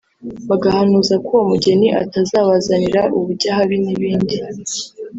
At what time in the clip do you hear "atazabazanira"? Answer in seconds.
2.03-3.01